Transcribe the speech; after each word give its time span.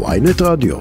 ויינט 0.00 0.42
רדיו. 0.42 0.76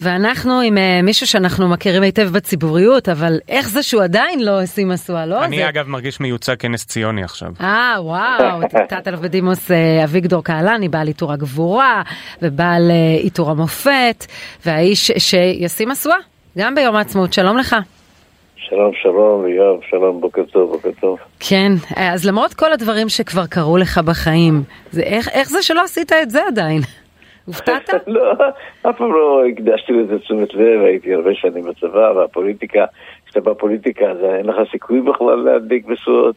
ואנחנו 0.00 0.60
עם 0.60 0.76
uh, 0.76 0.80
מישהו 1.02 1.26
שאנחנו 1.26 1.68
מכירים 1.68 2.02
היטב 2.02 2.28
בציבוריות, 2.32 3.08
אבל 3.08 3.38
איך 3.48 3.68
זה 3.68 3.82
שהוא 3.82 4.02
עדיין 4.02 4.44
לא 4.44 4.60
השיא 4.60 4.84
משואה, 4.84 5.26
לא? 5.26 5.44
אני 5.44 5.56
זה... 5.56 5.68
אגב 5.68 5.88
מרגיש 5.88 6.20
מיוצג 6.20 6.54
כנס 6.54 6.86
ציוני 6.86 7.24
עכשיו. 7.24 7.52
אה, 7.60 7.96
וואו, 7.98 8.60
תת-אלוף 8.88 9.20
בדימוס 9.20 9.70
uh, 9.70 10.04
אביגדור 10.04 10.44
קהלני, 10.44 10.88
בעל 10.88 11.06
עיטור 11.06 11.32
הגבורה, 11.32 12.02
ובעל 12.42 12.90
uh, 12.90 13.22
עיטור 13.22 13.50
המופת, 13.50 14.26
והאיש 14.66 15.10
שישיא 15.18 15.86
משואה, 15.86 16.16
גם 16.58 16.74
ביום 16.74 16.96
העצמאות. 16.96 17.32
שלום 17.32 17.56
לך. 17.56 17.76
שלום 18.68 18.92
שלום, 18.94 19.48
יואב, 19.48 19.80
שלום, 19.90 20.20
בוקר 20.20 20.42
טוב, 20.44 20.70
בוקר 20.70 20.90
טוב. 21.00 21.18
כן, 21.40 21.72
אז 21.96 22.26
למרות 22.26 22.54
כל 22.54 22.72
הדברים 22.72 23.08
שכבר 23.08 23.46
קרו 23.46 23.76
לך 23.76 23.98
בחיים, 23.98 24.54
זה, 24.90 25.02
איך, 25.02 25.28
איך 25.28 25.48
זה 25.48 25.62
שלא 25.62 25.82
עשית 25.84 26.12
את 26.12 26.30
זה 26.30 26.46
עדיין? 26.46 26.80
הופתעת? 27.46 27.90
לא, 28.06 28.32
אף 28.82 28.96
פעם 28.98 29.12
לא 29.12 29.42
הקדשתי 29.52 29.92
לזה 29.92 30.18
תשומת 30.18 30.54
לב, 30.54 30.84
הייתי 30.84 31.14
הרבה 31.14 31.30
שנים 31.34 31.64
בצבא, 31.64 32.12
והפוליטיקה, 32.16 32.84
כשאתה 33.26 33.40
בפוליטיקה 33.40 34.04
אז 34.04 34.18
אין 34.38 34.46
לך 34.46 34.56
סיכוי 34.70 35.00
בכלל 35.00 35.36
להדליק 35.36 35.86
משואות, 35.88 36.34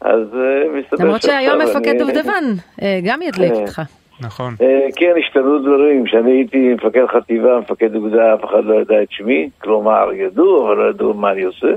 אז 0.00 0.26
uh, 0.32 0.78
מסתבר 0.78 1.04
למרות 1.04 1.22
שהיום 1.22 1.60
מפקד 1.60 1.98
דובדבן 1.98 2.44
uh, 2.80 2.82
גם 3.04 3.22
ידליק 3.22 3.52
כן. 3.52 3.60
אותך. 3.60 3.82
נכון. 4.22 4.54
אה, 4.62 4.86
כן, 4.96 5.12
השתנו 5.18 5.58
דברים. 5.58 6.04
כשאני 6.04 6.32
הייתי 6.32 6.74
מפקד 6.74 7.06
חטיבה, 7.06 7.58
מפקד 7.60 7.94
אוגדה, 7.94 8.34
אף 8.34 8.44
אחד 8.44 8.64
לא 8.64 8.74
ידע 8.74 9.02
את 9.02 9.10
שמי. 9.10 9.50
כלומר, 9.58 10.12
ידעו, 10.12 10.66
אבל 10.66 10.76
לא 10.76 10.90
ידעו 10.90 11.14
מה 11.14 11.32
אני 11.32 11.42
עושה. 11.42 11.72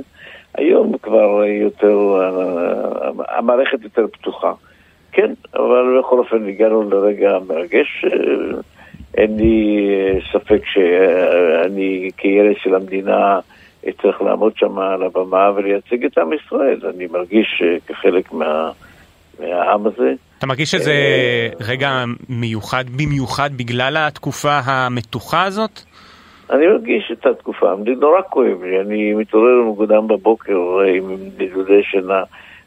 היום 0.58 0.98
כבר 0.98 1.44
יותר, 1.46 1.98
אה, 2.22 3.38
המערכת 3.38 3.84
יותר 3.84 4.08
פתוחה. 4.08 4.52
כן, 5.12 5.34
אבל 5.54 6.00
בכל 6.00 6.20
אופן 6.20 6.48
הגענו 6.48 6.90
לרגע 6.90 7.38
מרגש. 7.48 8.06
אה, 8.06 8.60
אין 9.18 9.38
לי 9.38 9.88
ספק 10.34 10.62
שאני 10.66 12.10
כילד 12.18 12.56
של 12.58 12.76
המדינה 12.76 13.40
צריך 14.02 14.22
לעמוד 14.22 14.54
שם 14.58 14.80
על 14.80 15.04
הבמה 15.04 15.52
ולייצג 15.56 16.06
את 16.06 16.18
עם 16.18 16.34
ישראל. 16.34 16.80
אני 16.96 17.08
מרגיש 17.08 17.64
כחלק 17.88 18.32
מה, 18.32 18.72
מהעם 19.40 19.88
הזה. 19.88 20.14
אתה 20.46 20.54
מרגיש 20.54 20.72
שזה 20.72 20.94
רגע 21.68 22.04
מיוחד 22.30 22.84
במיוחד 22.98 23.50
בגלל 23.58 23.98
התקופה 23.98 24.60
המתוחה 24.66 25.44
הזאת? 25.44 25.82
אני 26.50 26.68
מרגיש 26.68 27.12
את 27.12 27.26
התקופה, 27.26 27.74
נורא 28.00 28.22
כואב 28.30 28.64
לי, 28.64 28.80
אני 28.80 29.14
מתעורר 29.14 29.62
מוקדם 29.66 30.08
בבוקר 30.08 30.58
עם 30.96 31.18
נדודי 31.38 31.84
שינה 31.84 32.24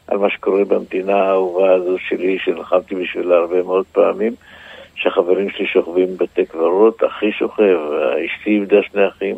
על 0.07 0.17
מה 0.17 0.29
שקורה 0.29 0.65
במדינה 0.65 1.15
האהובה 1.15 1.73
הזו 1.73 1.97
שלי, 2.07 2.37
שנלחמתי 2.39 2.95
בשבילה 2.95 3.35
הרבה 3.35 3.63
מאוד 3.63 3.85
פעמים, 3.91 4.33
שהחברים 4.95 5.49
שלי 5.49 5.67
שוכבים 5.67 6.07
בבתי 6.17 6.45
קברות, 6.45 7.03
אחי 7.03 7.31
שוכב, 7.31 7.77
אשתי 8.25 8.49
איבדה 8.49 8.77
שני 8.91 9.07
אחים. 9.07 9.35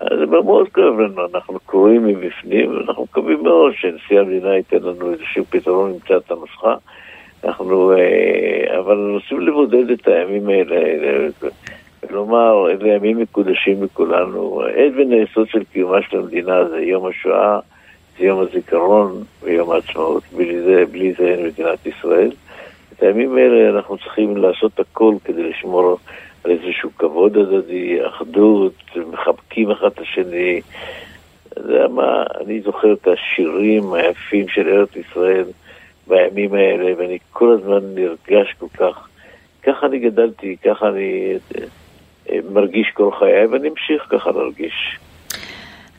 זה 0.00 0.26
מאוד 0.26 0.68
כואב 0.68 1.00
לנו, 1.00 1.26
אנחנו 1.34 1.58
קרועים 1.66 2.06
מבפנים, 2.06 2.76
ואנחנו 2.76 3.02
מקווים 3.02 3.42
מאוד 3.42 3.72
שנשיא 3.74 4.20
המדינה 4.20 4.56
ייתן 4.56 4.82
לנו 4.82 5.12
איזשהו 5.12 5.44
פתרון, 5.44 5.90
נמצא 5.92 6.16
את 6.16 6.30
הנוסחה. 6.30 6.74
אנחנו, 7.48 7.92
אה, 7.92 8.78
אבל 8.78 9.10
רוצים 9.14 9.40
לבודד 9.40 9.90
את 9.90 10.08
הימים 10.08 10.48
האלה, 10.48 10.76
אה, 10.76 11.48
ולומר, 12.02 12.70
אלה 12.70 12.88
ימים 12.88 13.18
מקודשים 13.18 13.80
מכולנו. 13.80 14.62
אבן 14.62 15.12
היסוד 15.12 15.48
של 15.48 15.64
קיומה 15.72 15.98
של 16.02 16.18
המדינה 16.18 16.64
זה 16.68 16.80
יום 16.80 17.06
השואה, 17.06 17.58
זה 18.18 18.24
יום 18.24 18.40
הזיכרון 18.40 19.22
ויום 19.42 19.70
העצמאות. 19.70 20.22
בלי 20.36 20.62
זה, 20.62 20.84
בלי 20.90 21.12
זה 21.12 21.24
אין 21.24 21.46
מדינת 21.46 21.86
ישראל. 21.86 22.30
את 22.92 23.02
הימים 23.02 23.36
האלה 23.36 23.70
אנחנו 23.70 23.98
צריכים 23.98 24.36
לעשות 24.36 24.80
הכל 24.80 25.14
כדי 25.24 25.42
לשמור 25.42 25.98
על 26.44 26.50
איזשהו 26.50 26.90
כבוד 26.98 27.36
הדדי, 27.36 28.06
אחדות, 28.06 28.72
מחבקים 29.12 29.70
אחד 29.70 29.86
את 29.86 29.98
השני. 29.98 30.60
אתה 31.48 31.60
יודע 31.60 31.88
מה, 31.88 32.22
אני 32.40 32.60
זוכר 32.60 32.92
את 32.92 33.08
השירים 33.08 33.92
היפים 33.92 34.48
של 34.48 34.68
ארץ 34.68 34.96
ישראל 34.96 35.44
בימים 36.08 36.54
האלה, 36.54 36.92
ואני 36.98 37.18
כל 37.32 37.58
הזמן 37.60 37.94
נרגש 37.94 38.54
כל 38.58 38.66
כך. 38.78 39.08
ככה 39.62 39.86
אני 39.86 39.98
גדלתי, 39.98 40.56
ככה 40.64 40.88
אני 40.88 41.32
אה, 42.30 42.38
מרגיש 42.50 42.90
כל 42.94 43.10
חיי, 43.18 43.46
ואני 43.46 43.68
אמשיך 43.68 44.02
ככה 44.10 44.30
להרגיש. 44.30 44.98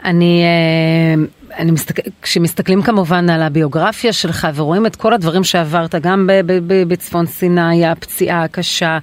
אני, 0.05 0.43
אה, 0.43 1.13
אני 1.57 1.71
מסתכל, 1.71 2.01
כשמסתכלים 2.21 2.81
כמובן 2.81 3.29
על 3.29 3.41
הביוגרפיה 3.41 4.13
שלך 4.13 4.47
ורואים 4.55 4.85
את 4.85 4.95
כל 4.95 5.13
הדברים 5.13 5.43
שעברת, 5.43 5.95
גם 5.95 6.27
ב, 6.27 6.31
ב, 6.45 6.59
ב, 6.67 6.83
בצפון 6.87 7.25
סיני, 7.25 7.85
הפציעה 7.85 8.43
הקשה, 8.43 8.97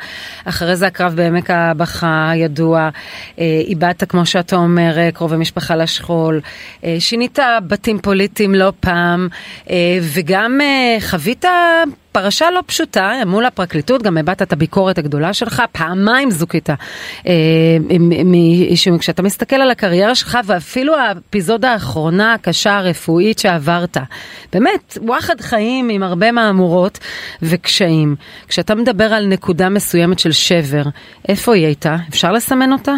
אחרי 0.44 0.76
זה 0.76 0.86
הקרב 0.86 1.14
בעמק 1.16 1.50
הבכה 1.50 2.30
הידוע, 2.30 2.88
אה, 3.38 3.44
איבדת, 3.66 4.04
כמו 4.04 4.26
שאתה 4.26 4.56
אומר, 4.56 4.98
אה, 4.98 5.10
קרובי 5.12 5.36
משפחה 5.36 5.76
לשכול, 5.76 6.40
אה, 6.84 6.96
שינית 6.98 7.38
בתים 7.66 7.98
פוליטיים 7.98 8.54
לא 8.54 8.72
פעם, 8.80 9.28
אה, 9.70 9.98
וגם 10.02 10.60
אה, 10.60 10.96
חווית 11.00 11.44
פרשה 12.16 12.50
לא 12.50 12.62
פשוטה 12.66 13.12
מול 13.26 13.44
הפרקליטות, 13.44 14.02
גם 14.02 14.18
הבעת 14.18 14.42
את 14.42 14.52
הביקורת 14.52 14.98
הגדולה 14.98 15.32
שלך, 15.32 15.62
פעמיים 15.72 16.30
זוכית. 16.30 16.70
אה, 16.70 16.76
כשאתה 18.98 19.22
מסתכל 19.22 19.56
על 19.56 19.70
הקריירה 19.70 20.14
שלך 20.14 20.38
ואפילו 20.44 20.96
האפיזודה 20.96 21.72
האחרונה 21.72 22.34
הקשה 22.36 22.78
הרפואית 22.78 23.38
שעברת, 23.38 23.96
באמת, 24.52 24.98
וואחד 25.02 25.40
חיים 25.40 25.88
עם 25.88 26.02
הרבה 26.02 26.32
מהמורות 26.32 26.98
וקשיים. 27.42 28.14
כשאתה 28.48 28.74
מדבר 28.74 29.04
על 29.04 29.26
נקודה 29.26 29.68
מסוימת 29.68 30.18
של 30.18 30.32
שבר, 30.32 30.82
איפה 31.28 31.54
היא 31.54 31.66
הייתה? 31.66 31.94
אפשר 32.10 32.32
לסמן 32.32 32.72
אותה? 32.72 32.92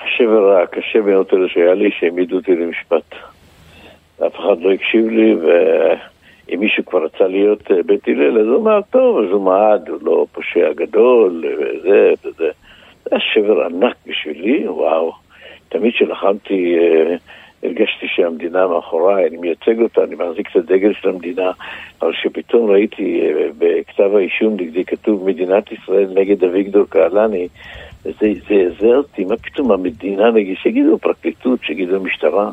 השבר 0.00 0.62
הקשה 0.62 1.02
ביותר 1.02 1.36
שהיה 1.48 1.74
לי, 1.74 1.90
שהעמידו 1.98 2.36
אותי 2.36 2.54
למשפט. 2.54 3.14
אף 4.26 4.34
אחד 4.36 4.60
לא 4.60 4.72
הקשיב 4.72 5.08
לי, 5.08 5.34
ואם 5.34 6.60
מישהו 6.60 6.84
כבר 6.86 7.04
רצה 7.04 7.28
להיות 7.28 7.70
אה, 7.70 7.82
בית 7.86 8.08
הלל, 8.08 8.38
אז 8.38 8.46
הוא 8.46 8.62
אמר, 8.62 8.80
טוב, 8.90 9.18
אז 9.18 9.30
הוא 9.30 9.44
מעד, 9.44 9.88
הוא 9.88 9.98
לא 10.02 10.26
פושע 10.32 10.72
גדול, 10.76 11.44
וזה 11.58 12.12
וזה. 12.24 12.50
זה 13.04 13.10
היה 13.10 13.20
שבר 13.20 13.64
ענק 13.64 13.96
בשבילי, 14.06 14.68
וואו. 14.68 15.12
תמיד 15.68 15.92
כשלחמתי, 15.94 16.76
אה, 16.78 17.16
הרגשתי 17.62 18.06
שהמדינה 18.08 18.66
מאחוריי, 18.66 19.26
אני 19.26 19.36
מייצג 19.36 19.80
אותה, 19.80 20.04
אני 20.04 20.14
מחזיק 20.14 20.48
את 20.50 20.56
הדגל 20.56 20.92
של 20.92 21.08
המדינה, 21.08 21.50
אבל 22.02 22.12
כשפתאום 22.12 22.70
ראיתי 22.70 23.20
אה, 23.22 23.48
בכתב 23.58 24.10
האישום 24.14 24.54
נגדי 24.54 24.84
כתוב 24.84 25.24
מדינת 25.26 25.72
ישראל 25.72 26.08
נגד 26.14 26.44
אביגדור 26.44 26.84
קהלני, 26.88 27.48
זה 28.04 28.32
זעזע 28.48 28.96
אותי, 28.96 29.24
מה 29.24 29.36
פתאום 29.36 29.72
המדינה 29.72 30.30
נגיד, 30.30 30.56
שיגידו 30.56 30.94
הפרקליטות, 30.94 31.58
שיגידו 31.62 31.96
המשטרה, 31.96 32.50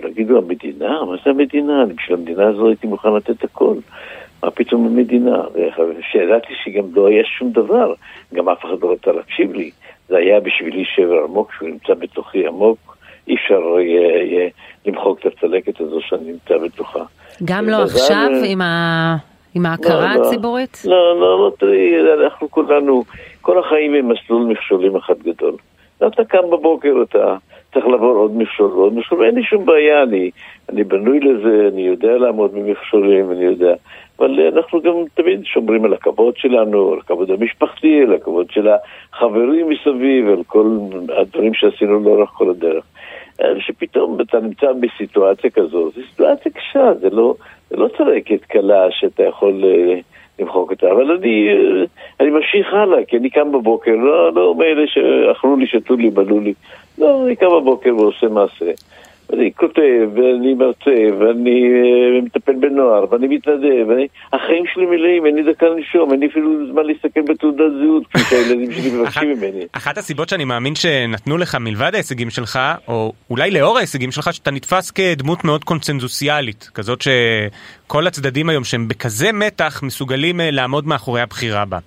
אבל 0.00 0.08
יגידו 0.08 0.38
המדינה, 0.38 1.04
מה 1.04 1.16
זה 1.24 1.30
המדינה? 1.30 1.82
אני 1.82 1.94
בשביל 1.94 2.18
המדינה 2.18 2.48
הזו 2.48 2.68
הייתי 2.68 2.86
מוכן 2.86 3.14
לתת 3.14 3.44
הכל. 3.44 3.74
מה 4.42 4.50
פתאום 4.50 4.86
המדינה? 4.86 5.42
כשידעתי 6.00 6.54
שגם 6.64 6.84
לא 6.94 7.06
היה 7.08 7.24
שום 7.24 7.50
דבר, 7.50 7.94
גם 8.34 8.48
אף 8.48 8.64
אחד 8.64 8.80
לא 8.82 8.92
רצה 8.92 9.12
להקשיב 9.12 9.52
לי. 9.52 9.70
זה 10.08 10.16
היה 10.16 10.40
בשבילי 10.40 10.84
שבר 10.84 11.24
עמוק, 11.24 11.52
שהוא 11.52 11.68
נמצא 11.68 11.94
בתוכי 11.94 12.46
עמוק, 12.46 12.89
אי 13.30 13.34
אפשר 13.34 13.60
יהיה, 13.80 14.22
יהיה 14.24 14.48
למחוק 14.86 15.18
את 15.20 15.26
הצלקת 15.26 15.80
הזו 15.80 16.00
שאני 16.00 16.32
נמצא 16.32 16.64
בתוכה. 16.64 17.04
גם 17.44 17.68
לא 17.68 17.76
ומזל- 17.76 17.94
עכשיו 18.00 18.28
עם, 18.44 18.60
ה... 18.60 19.16
עם 19.54 19.66
ההכרה 19.66 20.14
לא, 20.16 20.22
לא. 20.22 20.26
הציבורית? 20.26 20.82
לא, 20.84 21.20
לא, 21.20 21.38
לא, 21.38 21.52
תראי, 21.58 21.94
אנחנו 22.24 22.50
כולנו, 22.50 23.04
כל 23.40 23.58
החיים 23.58 23.94
הם 23.94 24.08
מסלול 24.08 24.42
מכשולים 24.42 24.96
אחד 24.96 25.14
גדול. 25.22 25.54
אתה 26.06 26.24
קם 26.24 26.50
בבוקר, 26.52 26.94
אתה 27.10 27.36
צריך 27.74 27.86
לעבור 27.86 28.16
עוד 28.16 28.36
מכשול 28.36 28.66
ועוד 28.66 28.94
מכשול, 28.98 29.20
ואין 29.20 29.34
לי 29.34 29.42
שום 29.42 29.66
בעיה, 29.66 30.02
אני, 30.02 30.30
אני 30.68 30.84
בנוי 30.84 31.20
לזה, 31.20 31.68
אני 31.72 31.82
יודע 31.82 32.18
לעמוד 32.18 32.52
במכשולים, 32.54 33.30
אני 33.30 33.44
יודע. 33.44 33.74
אבל 34.18 34.40
אנחנו 34.54 34.82
גם 34.82 34.92
תמיד 35.14 35.44
שומרים 35.44 35.84
על 35.84 35.92
הכבוד 35.92 36.36
שלנו, 36.36 36.92
על 36.92 36.98
הכבוד 36.98 37.30
המשפחתי, 37.30 38.00
על 38.02 38.14
הכבוד 38.14 38.46
של 38.50 38.68
החברים 39.12 39.68
מסביב, 39.68 40.28
על 40.28 40.42
כל 40.46 40.66
הדברים 41.18 41.54
שעשינו 41.54 42.00
לאורך 42.00 42.30
כל 42.30 42.50
הדרך. 42.50 42.84
אבל 43.40 43.60
שפתאום 43.60 44.20
אתה 44.20 44.40
נמצא 44.40 44.66
בסיטואציה 44.72 45.50
כזו, 45.50 45.90
זו 45.90 46.00
סיטואציה 46.10 46.52
קשה, 46.52 46.94
זה 47.00 47.10
לא, 47.10 47.34
זה 47.70 47.76
לא 47.76 47.88
צלקת 47.98 48.44
קלה 48.44 48.86
שאתה 48.90 49.22
יכול 49.22 49.64
אה, 49.64 50.00
למחוק 50.38 50.70
אותה, 50.70 50.90
אבל 50.90 51.10
אני, 51.10 51.48
אה, 51.48 51.84
אני 52.20 52.30
ממשיך 52.30 52.74
הלאה, 52.74 53.04
כי 53.04 53.16
אני 53.16 53.30
קם 53.30 53.52
בבוקר, 53.52 53.90
לא, 53.90 54.32
לא 54.32 54.54
מאלה 54.54 54.82
שאכלו 54.86 55.56
לי, 55.56 55.66
שתו 55.66 55.96
לי, 55.96 56.10
בלו 56.10 56.40
לי, 56.40 56.54
לא, 56.98 57.24
אני 57.26 57.36
קם 57.36 57.46
בבוקר 57.46 57.96
ועושה 57.96 58.28
מעשה. 58.28 58.70
אני 59.32 59.50
כותב, 59.56 60.08
ואני 60.14 60.54
מרצה, 60.54 60.96
ואני 61.18 61.64
אה, 61.64 62.20
מטפל 62.22 62.52
בנוער, 62.52 63.04
ואני 63.10 63.26
מתנדב, 63.26 63.88
ואני... 63.88 64.06
החיים 64.32 64.64
שלי 64.74 64.86
מלאים, 64.86 65.26
אין 65.26 65.34
לי 65.34 65.52
דקה 65.52 65.66
לנשום, 65.66 66.12
אין 66.12 66.20
לי 66.20 66.26
אפילו 66.26 66.66
זמן 66.72 66.82
להסתכל 66.86 67.20
בתעודת 67.20 67.72
זהות, 67.80 68.06
כפי 68.06 68.18
שהילדים 68.18 68.72
שלי 68.72 68.90
מבקשים 68.96 69.32
ממני. 69.32 69.64
אחת 69.72 69.98
הסיבות 69.98 70.28
שאני 70.28 70.44
מאמין 70.44 70.74
שנתנו 70.74 71.38
לך 71.38 71.54
מלבד 71.60 71.90
ההישגים 71.94 72.30
שלך, 72.30 72.58
או 72.88 73.12
אולי 73.30 73.50
לאור 73.50 73.78
ההישגים 73.78 74.10
שלך, 74.12 74.34
שאתה 74.34 74.50
נתפס 74.50 74.90
כדמות 74.90 75.44
מאוד 75.44 75.64
קונצנזוסיאלית, 75.64 76.70
כזאת 76.74 77.02
שכל 77.02 78.06
הצדדים 78.06 78.48
היום 78.48 78.64
שהם 78.64 78.88
בכזה 78.88 79.32
מתח 79.32 79.80
מסוגלים 79.82 80.40
אה, 80.40 80.50
לעמוד 80.50 80.86
מאחורי 80.86 81.20
הבחירה 81.20 81.64
בה. 81.64 81.78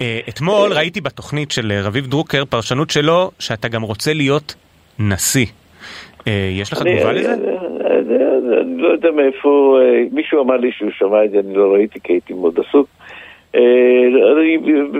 אה, 0.00 0.20
אתמול 0.28 0.72
ראיתי 0.72 1.00
בתוכנית 1.00 1.50
של 1.50 1.72
רביב 1.82 2.06
דרוקר 2.06 2.44
פרשנות 2.44 2.90
שלו 2.90 3.30
שאתה 3.38 3.68
גם 3.68 3.82
רוצה 3.82 4.12
להיות 4.12 4.54
נשיא. 4.98 5.46
יש 6.26 6.72
לך 6.72 6.82
תגובה 6.82 7.12
לזה? 7.12 7.34
אני 8.60 8.82
לא 8.82 8.88
יודע 8.88 9.10
מאיפה, 9.10 9.78
מישהו 10.12 10.42
אמר 10.42 10.56
לי 10.56 10.72
שהוא 10.72 10.90
שמע 10.98 11.24
את 11.24 11.30
זה, 11.30 11.38
אני 11.38 11.54
לא 11.54 11.72
ראיתי 11.72 12.00
כי 12.00 12.12
הייתי 12.12 12.34
מאוד 12.34 12.58
עסוק. 12.68 12.86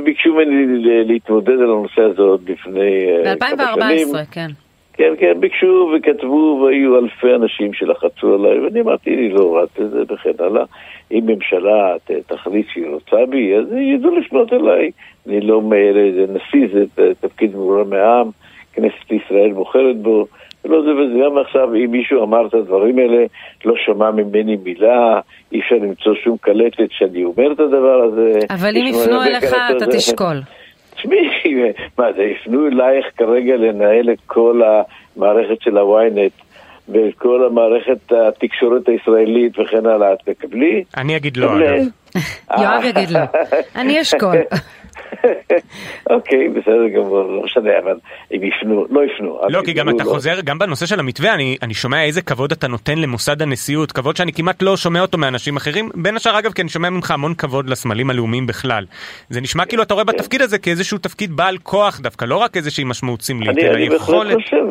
ביקשו 0.05 0.35
ממני 0.35 0.83
להתמודד 1.05 1.61
על 1.61 1.71
הנושא 1.71 2.03
הזה 2.03 2.23
עוד 2.23 2.51
לפני 2.51 3.07
כמה 3.39 3.75
שנים. 3.77 4.13
ב-2014, 4.13 4.25
כן. 4.31 4.49
כן, 4.95 5.13
כן, 5.19 5.41
ביקשו 5.41 5.93
וכתבו 5.97 6.63
והיו 6.65 6.99
אלפי 6.99 7.35
אנשים 7.35 7.73
שלחצו 7.73 8.35
עליי 8.35 8.59
ואני 8.59 8.81
אמרתי, 8.81 9.15
אני 9.15 9.29
לא 9.29 9.59
רץ 9.59 9.81
את 9.81 9.91
זה 9.91 10.03
וכן 10.11 10.45
הלאה. 10.45 10.65
אם 11.13 11.21
ממשלה 11.27 11.97
תחליט 12.27 12.67
שהיא 12.73 12.87
רוצה 12.89 13.27
בי, 13.29 13.55
אז 13.57 13.65
ידעו 13.73 14.17
לפנות 14.17 14.53
אליי. 14.53 14.91
אני 15.29 15.41
לא 15.41 15.63
מאלה, 15.63 16.13
זה 16.13 16.27
נשיא, 16.35 16.69
זה 16.97 17.13
תפקיד 17.21 17.57
מעורר 17.57 17.85
מהעם, 17.85 18.31
כנסת 18.73 19.13
ישראל 19.13 19.53
בוחרת 19.53 19.97
בו. 19.97 20.27
ולא 20.65 20.83
זה 20.83 20.91
וזה, 20.91 21.19
גם 21.25 21.39
עכשיו, 21.39 21.75
אם 21.75 21.91
מישהו 21.91 22.25
אמר 22.25 22.47
את 22.47 22.55
הדברים 22.55 22.99
האלה, 22.99 23.25
לא 23.65 23.75
שמע 23.87 24.11
ממני 24.11 24.57
מילה, 24.65 25.21
אי 25.53 25.61
אפשר 25.61 25.75
למצוא 25.75 26.15
שום 26.25 26.37
קלטת 26.41 26.89
שאני 26.91 27.25
אומר 27.25 27.53
את 27.53 27.61
הדבר 27.61 28.03
הזה. 28.03 28.39
אבל 28.51 28.77
אם 28.77 28.87
יפנו 28.87 29.23
אליך, 29.23 29.55
אתה 29.77 29.87
תשקול. 29.87 30.41
תשמעי, 30.95 31.73
מה 31.99 32.13
זה, 32.13 32.23
יפנו 32.23 32.67
אלייך 32.67 33.07
כרגע 33.17 33.57
לנהל 33.57 34.11
את 34.13 34.21
כל 34.27 34.63
המערכת 34.63 35.63
של 35.63 35.79
הוויינט 35.79 36.33
ואת 36.89 37.15
כל 37.19 37.47
המערכת 37.47 38.13
התקשורת 38.13 38.89
הישראלית 38.89 39.59
וכן 39.59 39.87
הלאה, 39.87 40.13
את 40.13 40.19
תקבלי? 40.25 40.85
אני 40.97 41.17
אגיד 41.17 41.37
לא, 41.37 41.47
אגב. 41.57 41.85
יואב 42.59 42.85
יגיד 42.85 43.11
לא. 43.11 43.21
אני 43.77 44.01
אשקול. 44.01 44.37
אוקיי, 46.11 46.49
בסדר 46.49 46.89
גמור, 46.89 47.23
לא 47.23 47.43
משנה, 47.43 47.79
אבל 47.79 47.97
אם 48.35 48.43
יפנו, 48.43 48.87
לא 48.91 49.01
יפנו. 49.05 49.39
לא, 49.49 49.63
כי 49.65 49.73
גם 49.73 49.89
אתה. 49.89 50.05
חוזר, 50.05 50.41
גם 50.45 50.59
בנושא 50.59 50.87
של 50.87 51.01
המתווה, 51.01 51.35
אני 51.35 51.75
שומע 51.75 52.05
איזה 52.05 52.23
כבוד 52.23 52.53
אתה 52.53 52.69
נותן 52.69 52.99
למוסד 52.99 53.43
הנשיאות, 53.43 53.93
כבוד 53.93 54.17
שאני 54.17 54.33
כמעט 54.33 54.63
לא 54.63 54.77
שומע 54.77 55.01
אותו 55.01 55.19
מאנשים 55.19 55.57
אחרים, 55.57 55.91
בין 55.95 56.17
השאר 56.17 56.39
אגב, 56.39 56.53
כי 56.53 56.63
אני 56.63 56.69
שומע 56.69 56.91
ממך 56.91 57.11
המון 57.11 57.35
כבוד 57.35 57.71
לסמלים 57.71 58.11
הלאומיים 58.11 58.47
בכלל. 58.47 58.85
זה 59.29 59.41
נשמע 59.41 59.65
כאילו 59.65 59.83
אתה 59.83 59.95
רואה 59.95 60.05
כן. 60.05 60.13
בתפקיד 60.13 60.43
הזה 60.43 60.59
כאיזשהו 60.59 60.99
תפקיד 60.99 61.33
בעל 61.33 61.59
כוח 61.59 62.01
דווקא, 62.01 62.25
לא 62.25 62.37
רק 62.37 62.57
איזושהי 62.57 62.85
משמעות 62.85 63.23
סמלית, 63.23 63.59
אלא 63.59 63.79
יכולת... 63.79 64.27
אני 64.27 64.35
בהחלט 64.35 64.45
חושב, 64.45 64.67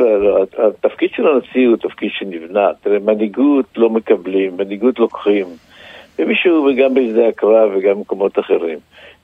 התפקיד 0.68 1.10
של 1.16 1.28
הנשיא 1.28 1.68
הוא 1.68 1.78
תפקיד 1.78 2.10
שנבנה. 2.14 2.68
תראה, 2.84 3.00
מנהיגות 3.00 3.66
לא 3.78 3.90
מקבלים, 3.90 4.58
מנהיגות 4.58 5.00
לוקחים. 5.00 5.46
ומישהו, 6.22 6.66
וגם 6.66 6.94
בשדה 6.94 7.28
הקרב 7.28 7.72
וגם 7.74 7.96
במקומות 7.96 8.40
אחרים. 8.40 8.80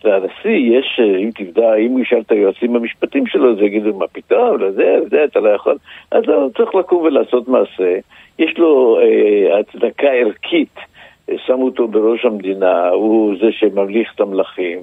לנשיא 0.05 0.77
יש, 0.77 0.99
אה, 0.99 1.17
אם 1.17 1.29
תבדע, 1.35 1.75
אם 1.75 1.91
הוא 1.91 1.99
ישאל 1.99 2.19
את 2.19 2.31
היועצים 2.31 2.75
המשפטיים 2.75 3.27
שלו, 3.27 3.51
אז 3.51 3.61
יגידו, 3.61 3.97
מה 3.97 4.07
פתאום, 4.07 4.61
לזה, 4.61 4.97
לזה, 5.05 5.23
אתה 5.23 5.39
לא 5.39 5.49
יכול. 5.49 5.77
אז 6.11 6.23
הוא 6.27 6.51
צריך 6.57 6.75
לקום 6.75 7.01
ולעשות 7.03 7.47
מעשה. 7.47 7.97
יש 8.39 8.57
לו 8.57 8.99
אה, 8.99 9.59
הצדקה 9.59 10.07
ערכית. 10.07 10.79
שמו 11.45 11.65
אותו 11.65 11.88
בראש 11.88 12.25
המדינה, 12.25 12.89
הוא 12.89 13.35
זה 13.39 13.51
שממליך 13.51 14.11
את 14.15 14.21
המלכים, 14.21 14.79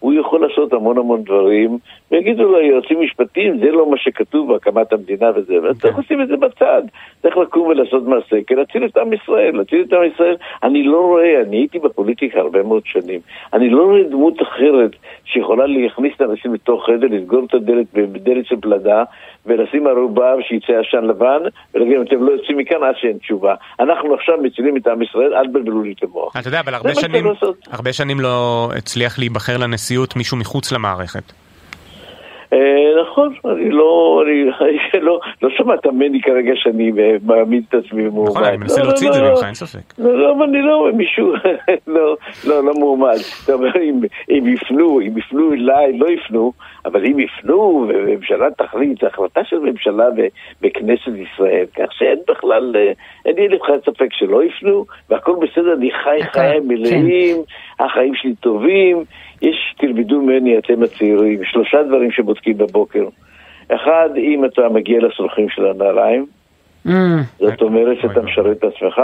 הוא 0.00 0.14
יכול 0.14 0.46
לעשות 0.46 0.72
המון 0.72 0.98
המון 0.98 1.22
דברים, 1.22 1.78
ויגידו 2.10 2.42
לו, 2.42 2.60
יועצים 2.60 3.00
משפטיים, 3.00 3.58
זה 3.58 3.70
לא 3.70 3.90
מה 3.90 3.96
שכתוב 3.98 4.52
בהקמת 4.52 4.92
המדינה 4.92 5.30
וזה, 5.34 5.54
ואתה 5.62 5.80
צריך 5.80 5.98
לשים 5.98 6.22
את 6.22 6.28
זה 6.28 6.36
בצד. 6.36 6.82
צריך 7.22 7.36
לקום 7.36 7.68
ולעשות 7.68 8.02
מעשה, 8.02 8.36
כי 8.46 8.54
להציל 8.54 8.84
את 8.84 8.96
עם 8.96 9.12
ישראל, 9.12 9.56
להציל 9.56 9.84
את 9.88 9.92
עם 9.92 10.02
ישראל. 10.14 10.36
אני 10.62 10.82
לא 10.82 11.00
רואה, 11.00 11.42
אני 11.42 11.56
הייתי 11.56 11.78
בפוליטיקה 11.78 12.40
הרבה 12.40 12.62
מאוד 12.62 12.82
שנים, 12.84 13.20
אני 13.52 13.70
לא 13.70 13.82
רואה 13.82 14.02
דמות 14.02 14.42
אחרת 14.42 14.90
שיכולה 15.24 15.66
להכניס 15.66 16.12
את 16.16 16.20
האנשים 16.20 16.54
לתוך 16.54 16.86
חדר, 16.86 17.06
לסגור 17.10 17.44
את 17.44 17.54
הדלת 17.54 17.86
בדלת 17.92 18.46
של 18.46 18.56
פלדה, 18.60 19.04
ולשים 19.46 19.86
ערובה 19.86 20.32
שיצא 20.48 20.72
עשן 20.72 21.04
לבן, 21.04 21.40
ולהגיד, 21.74 22.00
אתם 22.00 22.22
לא 22.22 22.32
יוצאים 22.32 22.58
מכאן 22.58 22.82
עד 22.82 22.94
שאין 22.96 23.18
תשובה. 23.18 23.54
אנחנו 23.80 24.14
עכשיו 24.14 24.34
מצילים 24.42 24.76
את 24.76 24.86
עם 24.86 25.02
ישראל, 25.02 25.34
אל 25.34 25.46
תבלבלו 25.46 25.82
לי 25.82 25.92
את 25.92 26.02
המוח. 26.02 26.36
אתה 26.36 26.48
יודע, 26.48 26.60
אבל 26.60 26.74
הרבה 26.74 26.94
שנים, 26.94 27.24
הרבה 27.70 27.92
שנים 27.92 28.20
לא 28.20 28.68
הצליח 28.76 29.18
להיבחר 29.18 29.56
לנשיאות 29.88 30.16
מישהו 30.16 30.36
מחוץ 30.36 30.72
למערכת. 30.72 31.32
אה, 32.52 33.02
נכון, 33.02 33.34
אני 33.44 33.70
לא, 33.70 34.22
אני 34.26 35.00
לא, 35.06 35.20
לא 35.42 35.48
שמעת 35.56 35.86
ממני 35.86 36.20
כרגע 36.22 36.52
שאני 36.54 36.92
מעמיד 37.22 37.64
את 37.68 37.74
עצמי 37.74 38.08
מועמד. 38.08 38.30
נכון, 38.30 38.44
אני 38.44 38.56
מנסה 38.56 38.80
לא, 38.80 38.86
להוציא 38.86 39.08
את 39.08 39.14
זה 39.14 39.22
ממך, 39.22 39.44
אין 39.44 39.54
ספק. 39.54 39.94
לא, 39.98 40.18
לא, 40.18 40.44
אני 40.44 40.62
לא, 40.62 40.90
מישהו, 40.94 41.32
לא, 41.86 42.16
לא, 42.44 42.64
לא 42.64 42.72
אומרת, 42.72 43.20
אם 44.30 44.46
יפנו, 44.46 45.00
אם 45.00 45.18
יפנו 45.18 45.52
אליי, 45.52 45.98
לא 45.98 46.06
יפנו, 46.10 46.52
אבל 46.88 47.06
אם 47.06 47.20
יפנו 47.20 47.86
וממשלה 47.88 48.46
תחליט, 48.50 49.00
זו 49.00 49.06
החלטה 49.06 49.40
של 49.44 49.58
ממשלה 49.58 50.06
בכנסת 50.60 51.08
ישראל, 51.08 51.66
כך 51.74 51.92
שאין 51.92 52.18
בכלל, 52.28 52.76
אה, 52.76 52.92
אין 53.26 53.36
לי 53.36 53.48
לבחר 53.48 53.80
ספק 53.80 54.08
שלא 54.12 54.44
יפנו, 54.44 54.84
והכל 55.10 55.36
בסדר, 55.40 55.72
אני 55.72 55.90
חי 55.90 56.20
חיים 56.32 56.62
כן. 56.62 56.68
מלאים, 56.68 57.36
החיים 57.80 58.14
שלי 58.14 58.34
טובים. 58.34 59.04
יש, 59.42 59.74
תלמדו 59.78 60.20
ממני, 60.20 60.58
אתם 60.58 60.82
הצעירים, 60.82 61.44
שלושה 61.44 61.82
דברים 61.82 62.10
שבודקים 62.10 62.58
בבוקר. 62.58 63.04
אחד, 63.68 64.08
אם 64.16 64.44
אתה 64.44 64.68
מגיע 64.68 64.98
לסולחים 65.00 65.48
של 65.48 65.66
הנעליים, 65.66 66.26
mm. 66.86 66.90
זאת 67.38 67.62
אומרת 67.62 67.96
שאתה 68.02 68.22
משרת 68.22 68.56
את 68.56 68.64
עצמך. 68.64 69.00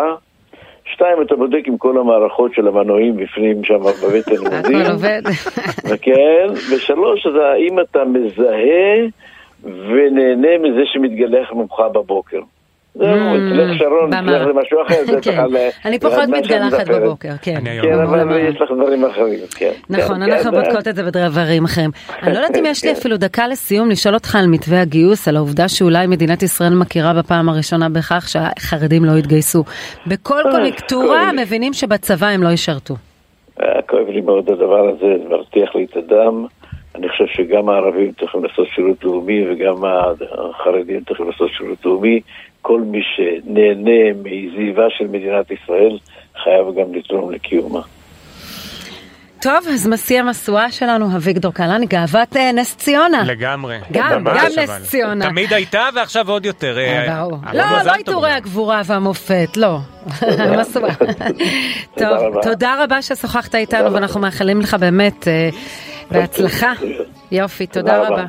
שתיים, 0.93 1.23
אתה 1.23 1.37
בודק 1.37 1.63
עם 1.67 1.79
כל 1.79 1.99
המערכות 1.99 2.55
של 2.55 2.69
המנועים 2.69 3.17
בפנים 3.17 3.65
שם 3.65 3.79
בבית 3.79 4.29
הלימודים. 4.33 4.77
הכל 4.81 4.91
עובד. 4.93 5.23
וכן, 5.91 6.47
ושלוש, 6.71 7.27
האם 7.27 7.81
אתה 7.81 8.05
מזהה 8.05 9.07
ונהנה 9.65 10.59
מזה 10.59 10.81
שמתגלח 10.85 11.53
ממך 11.53 11.81
בבוקר. 11.93 12.41
זהו, 12.95 13.07
אצלך 13.07 13.79
שרון, 13.79 14.13
אצלך 14.13 14.47
למשהו 14.47 14.83
אחר, 14.87 15.05
זה 15.13 15.21
כן. 15.23 15.43
אני 15.85 15.99
פחות 15.99 16.29
מתגלחת 16.29 16.89
בבוקר, 16.89 17.29
כן. 17.43 17.61
כן, 17.83 18.01
אבל 18.01 18.39
יש 18.39 18.61
לך 18.61 18.71
דברים 18.77 19.05
אחרים, 19.05 19.39
כן. 19.57 19.71
נכון, 19.91 20.17
כן, 20.17 20.23
אנחנו 20.23 20.51
כן. 20.51 20.61
בודקות 20.61 20.89
את 20.89 20.97
זה 20.97 21.03
בדברים 21.03 21.65
אחרים. 21.65 21.91
אני 22.23 22.33
לא 22.33 22.39
יודעת 22.39 22.57
אם 22.57 22.67
יש 22.67 22.85
לי 22.85 22.93
אפילו 22.99 23.17
דקה 23.17 23.49
לסיום 23.49 23.91
לשאול 23.91 24.15
אותך 24.15 24.37
על 24.37 24.47
מתווה 24.47 24.81
הגיוס, 24.81 25.29
על 25.29 25.37
העובדה 25.37 25.69
שאולי 25.69 26.07
מדינת 26.07 26.43
ישראל 26.43 26.75
מכירה 26.75 27.13
בפעם 27.15 27.49
הראשונה 27.49 27.89
בכך 27.89 28.29
שהחרדים 28.29 29.05
לא 29.05 29.19
יתגייסו. 29.19 29.65
בכל 30.07 30.43
אה, 30.47 30.53
קונקטורה 30.53 31.33
מבינים 31.33 31.73
שבצבא 31.73 32.27
הם 32.27 32.43
לא 32.43 32.49
ישרתו. 32.49 32.95
אה, 33.63 33.83
כואב 33.89 34.09
לי 34.09 34.21
מאוד 34.21 34.51
הדבר 34.51 34.89
הזה, 34.89 35.23
זה 35.23 35.29
מרתיח 35.29 35.75
לי 35.75 35.85
את 35.85 35.97
הדם. 35.97 36.47
אני 36.95 37.09
חושב 37.09 37.27
שגם 37.27 37.69
הערבים 37.69 38.13
צריכים 38.21 38.45
לעשות 38.45 38.69
שירות 38.75 39.05
לאומי 39.05 39.51
וגם 39.51 39.75
החרדים 40.51 41.05
צריכים 41.05 41.27
לעשות 41.31 41.51
שירות 41.57 41.85
לאומי. 41.85 42.21
כל 42.63 42.81
מי 42.81 43.01
שנהנה 43.03 44.13
מעזיבה 44.23 44.91
של 44.91 45.07
מדינת 45.07 45.51
ישראל 45.51 45.99
חייב 46.43 46.67
גם 46.79 46.95
לתרום 46.95 47.33
לקיומה. 47.33 47.81
טוב, 49.45 49.69
אז 49.75 49.89
משיא 49.89 50.21
המשואה 50.21 50.73
שלנו, 50.73 51.17
אביגדור 51.17 51.53
קהלני, 51.53 51.87
גאוות 51.87 52.37
אה, 52.37 52.53
נס 52.53 52.77
ציונה. 52.77 53.23
לגמרי. 53.25 53.79
גם, 53.93 54.25
גם 54.25 54.47
נס 54.59 54.71
ציונה. 54.83 55.29
תמיד 55.29 55.53
הייתה 55.53 55.89
ועכשיו 55.95 56.31
עוד 56.31 56.47
יותר. 56.47 56.79
אה, 56.79 57.17
ברור. 57.17 57.39
לא, 57.53 57.65
לא 57.85 57.93
עיטורי 57.93 58.31
הגבורה 58.31 58.81
והמופת, 58.85 59.57
לא. 59.57 59.79
המשואה. 60.21 60.95
טוב, 61.99 62.43
תודה 62.43 62.85
רבה 62.85 63.03
ששוחחת 63.03 63.55
איתנו, 63.55 63.93
ואנחנו 63.93 64.21
מאחלים 64.21 64.61
לך 64.61 64.75
באמת 64.75 65.29
אה, 65.29 65.49
בהצלחה. 66.11 66.73
יופי, 67.33 67.67
תודה 67.67 68.09
רבה. 68.09 68.25